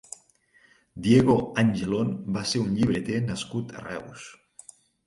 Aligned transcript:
Diego 1.07 1.35
Angelón 1.63 2.11
va 2.39 2.45
ser 2.55 2.65
un 2.65 2.75
llibreter 2.79 3.21
nascut 3.31 3.79
a 3.79 3.89
Reus. 3.89 4.31